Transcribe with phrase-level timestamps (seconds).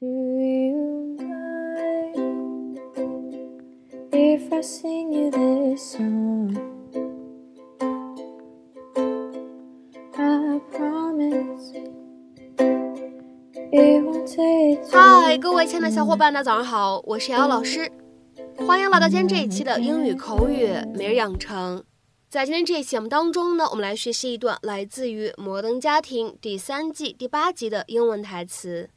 [0.00, 2.80] Do you mind
[4.12, 6.50] if I sing you this song?
[10.18, 11.70] I promise
[13.70, 17.88] it won't take 嗨，各位亲爱的小伙伴，大家早上好，我是瑶瑶老师，
[18.66, 21.84] 欢迎来到今天这一期的英语口语每日养成。
[22.28, 28.90] 在今天这一期节目当中呢，我们来学习一段来自于《摩登家庭》第三季第八集的英文台词。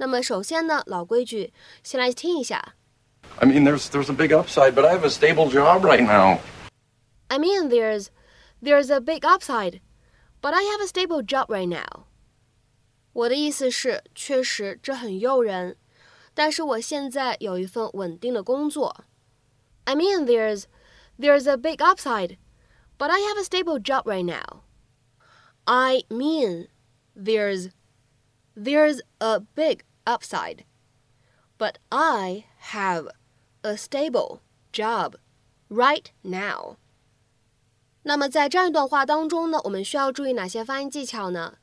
[0.00, 2.74] 那么首先呢，老规矩，先来听一下。
[3.38, 6.38] I mean, there's there's a big upside, but I have a stable job right now.
[7.28, 8.08] I mean, there's
[8.62, 9.80] there's a big upside,
[10.40, 12.04] but I have a stable job right now.
[13.12, 15.76] 我的意思是，确实这很诱人，
[16.34, 19.04] 但是我现在有一份稳定的工作。
[19.84, 20.64] I mean, there's
[21.18, 22.36] there's a big upside,
[22.98, 24.62] but I have a stable job right now.
[25.64, 26.68] I mean,
[27.16, 27.70] there's
[28.54, 30.65] there's a big upside,
[31.57, 33.09] but I have
[33.61, 34.39] a stable
[34.71, 35.15] job
[35.69, 36.77] right now.
[38.03, 41.59] 那么在这样一段话当中呢，我们需要注意哪些发音技巧呢？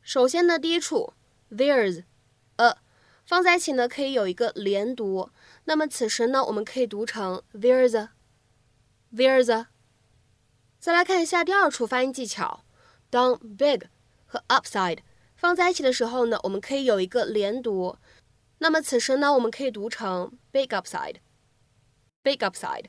[0.00, 1.14] 首先呢，第一处
[1.50, 2.04] there's
[2.56, 2.78] a
[3.24, 5.30] 放在一起呢，可以有一个连读。
[5.64, 8.10] 那么此时呢，我们可以读成 there's a
[9.12, 9.66] there's a。
[10.78, 12.64] 再来看一下第二处发音技巧，
[13.10, 13.86] 当 big
[14.26, 15.00] 和 upside
[15.38, 17.96] 放在一起的时候呢，我们可以有一个连读。
[18.58, 21.18] 那么此时呢，我们可以读成 big upside
[22.24, 22.86] big upside。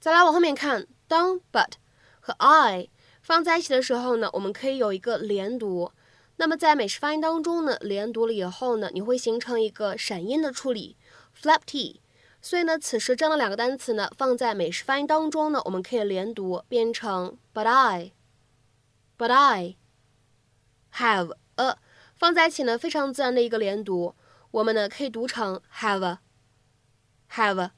[0.00, 1.72] 再来往后面看，当 but
[2.20, 5.90] 和 I 放在一起的时候呢，我们可以有一个连读。
[6.36, 10.96] 那么在美式发音当中呢，连读了以后呢，你会形成一个闪音的处理
[11.36, 12.00] ，flap t。
[12.40, 19.74] 所以呢，此时这样的两个单词呢，放在美式发音当中呢，我们可以连读，变成 but I，but I
[20.95, 21.77] have a
[22.15, 24.15] 放在一起呢，非常自然的一个连读，
[24.51, 27.71] 我们呢可以读成 have a，have a。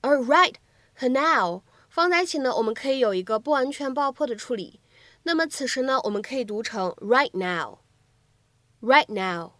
[0.00, 0.54] 而 right
[0.94, 4.80] 和 now 放在一起呢，我们可以有一个不完全爆破的处理。
[5.24, 9.54] 那么此时呢，我们可以读成 right now，right now。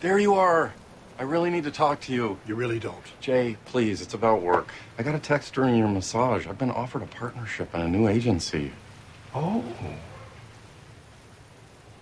[0.00, 0.72] There you are.
[1.18, 2.36] I really need to talk to you.
[2.46, 3.02] You really don't.
[3.20, 4.66] Jay, please, it's about work.
[4.98, 6.46] I got a text during your massage.
[6.46, 8.70] I've been offered a partnership in a new agency.
[9.33, 9.63] Oh.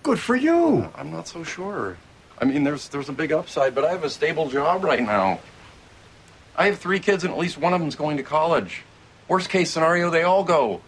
[0.04, 0.90] Good for you.
[0.96, 1.98] I'm not so sure.
[2.42, 5.40] I mean, there's there's a big upside, but I have a stable job right now.
[6.56, 8.84] I have three kids, and at least one of them's going to college.
[9.28, 10.82] Worst case scenario, they all go.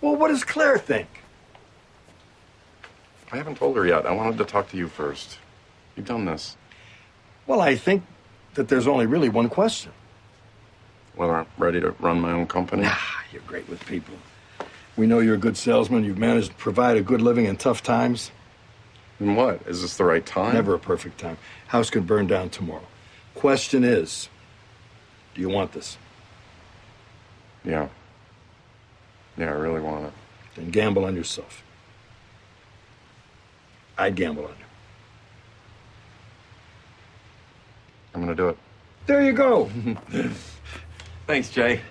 [0.00, 1.08] Well, what does Claire think?
[3.32, 4.06] I haven't told her yet.
[4.06, 5.38] I wanted to talk to you first.
[5.96, 6.56] You've done this.
[7.46, 8.04] Well, I think
[8.54, 9.92] that there's only really one question.
[11.14, 12.84] Whether I'm ready to run my own company.
[12.86, 14.14] Ah, you're great with people.
[14.98, 16.02] We know you're a good salesman.
[16.02, 18.32] You've managed to provide a good living in tough times.
[19.20, 19.62] And what?
[19.64, 20.54] Is this the right time?
[20.54, 21.38] Never a perfect time.
[21.68, 22.84] House could burn down tomorrow.
[23.36, 24.28] Question is,
[25.36, 25.96] do you want this?
[27.64, 27.86] Yeah.
[29.36, 30.12] Yeah, I really want it.
[30.56, 31.62] Then gamble on yourself.
[33.96, 34.64] I'd gamble on you.
[38.14, 38.58] I'm gonna do it.
[39.06, 39.70] There you go.
[41.28, 41.82] Thanks, Jay.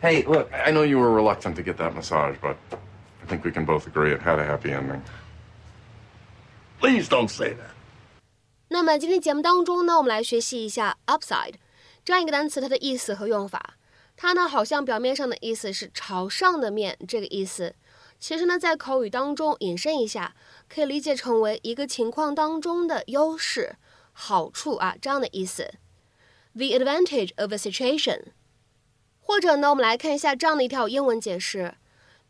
[0.00, 2.56] Hey, look, I know you were reluctant to get that massage, but
[3.22, 5.00] I think we can both agree it had a happy ending.
[6.78, 7.70] Please don't say that.
[8.68, 11.54] 那么今天节目当中呢，我们来学习一下 upside
[12.04, 13.74] 这样一个单词，它的意思和用法。
[14.16, 17.74] 它呢，好像表面上的意思是朝上的面这个意思，
[18.20, 20.34] 其实呢，在口语当中引申一下，
[20.68, 23.76] 可以理解成为一个情况当中的优势、
[24.12, 25.74] 好处啊这样的意思。
[26.54, 28.26] The advantage of a situation，
[29.29, 31.75] 或者呢，我们来看一下这样的一条英文解释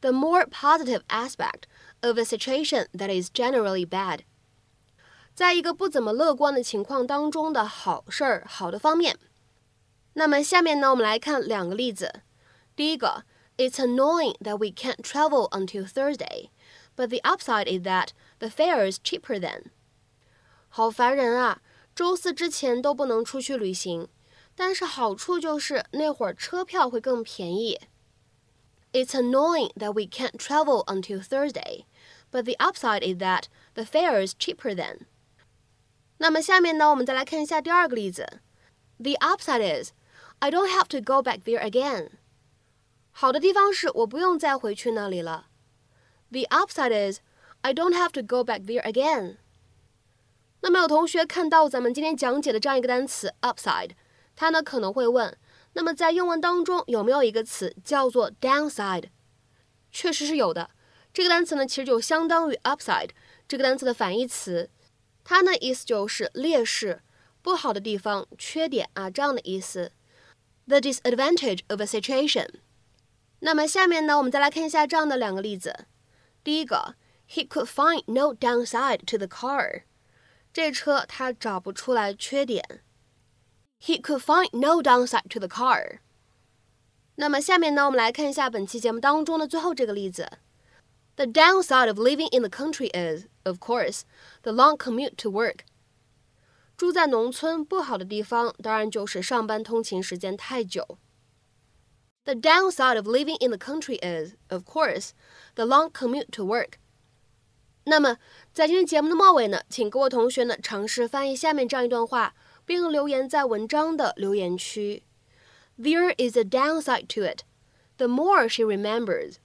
[0.02, 1.62] ：The more positive aspect
[2.02, 4.24] of a situation that is generally bad。
[5.34, 9.18] 在一个不怎么乐观的情况当中的好事儿、好的方面。
[10.16, 12.22] 那么下面呢，我们来看两个例子。
[12.76, 13.24] 第一个
[13.56, 16.50] ，It's annoying that we can't travel until Thursday,
[16.98, 18.10] but the upside is that
[18.40, 19.68] the fare is cheaper then。
[20.68, 21.62] 好烦人啊，
[21.96, 24.10] 周四之前都不能出去旅行，
[24.59, 27.81] 但是好处就是那会儿车票会更便宜。
[28.93, 31.85] It's annoying that we can't travel until Thursday,
[32.31, 33.45] but the upside is that
[33.75, 35.07] the fare is cheaper then。
[36.19, 38.41] 那么下面呢，我们再来看一下第二个例子。
[38.99, 39.91] The upside is
[40.39, 42.11] I don't have to go back there again。
[43.11, 45.49] 好的地方是我不用再回去那里了。
[46.31, 47.21] The upside is
[47.63, 49.39] I don't have to go back there again。
[50.61, 53.91] 那么有同学看到咱们今天讲解的这样一个单词 upside，
[54.40, 55.38] 他呢可能会问，
[55.74, 59.10] 那么在英文当中有没有一个词叫做 downside？
[59.92, 60.70] 确实是有的。
[61.12, 63.10] 这个单词呢其实就相当于 upside，
[63.50, 64.70] 这个单词的反义词，
[65.26, 67.02] 它呢意思就是劣势、
[67.42, 69.92] 不好的地方、缺点啊这样的意思。
[70.66, 72.48] The disadvantage of a situation。
[73.40, 75.86] 那么下面呢，我们再来看一下这样的两个例子。
[76.46, 76.96] 第一个
[77.30, 79.82] ，He could find no downside to the car。
[80.54, 82.84] 这车他找不出来缺点。
[83.81, 85.99] He could find no downside to the car。
[87.17, 90.39] 那么下面呢，我们来看一下本期节目当中的最后这个例子。
[91.17, 94.03] The downside of living in the country is, of course,
[94.43, 95.61] the long commute to work.
[96.77, 100.99] 住在农村不好的地方，当然就是上班通勤时间太久。
[102.25, 105.11] The downside of living in the country is, of course,
[105.55, 106.79] the long commute to work.
[107.85, 108.17] 那么，
[108.53, 112.35] 在今天节目的末尾呢，请各位同学呢尝试翻译下面这样一段话，
[112.69, 115.03] 并留言在文章的留言区。
[115.79, 117.43] There is a downside to it.
[117.97, 119.37] The more she remembers,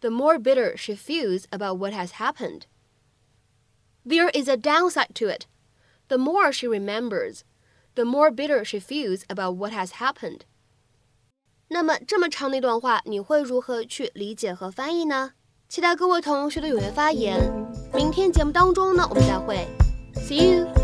[0.00, 2.62] the more bitter she feels about what has happened.
[4.06, 5.46] There is a downside to it.
[6.08, 7.40] The more she remembers,
[7.94, 10.40] the more bitter she feels about what has happened.
[11.68, 15.32] 那么这么长的一段话，你会如何去理解和翻译呢？
[15.68, 17.40] 期待各位同学的踊跃发言。
[17.94, 19.66] 明天节目当中呢，我们再会。
[20.16, 20.77] See you.